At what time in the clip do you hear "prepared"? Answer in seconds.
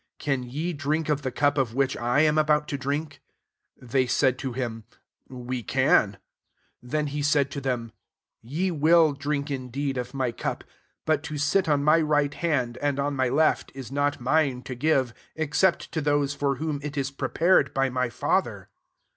17.11-17.71